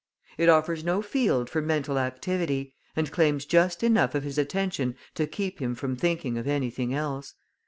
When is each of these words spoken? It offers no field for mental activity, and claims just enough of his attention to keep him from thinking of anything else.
It 0.35 0.49
offers 0.49 0.83
no 0.83 1.03
field 1.03 1.47
for 1.47 1.61
mental 1.61 1.99
activity, 1.99 2.73
and 2.95 3.11
claims 3.11 3.45
just 3.45 3.83
enough 3.83 4.15
of 4.15 4.23
his 4.23 4.39
attention 4.39 4.95
to 5.13 5.27
keep 5.27 5.59
him 5.61 5.75
from 5.75 5.95
thinking 5.95 6.39
of 6.39 6.47
anything 6.47 6.91
else. 6.91 7.35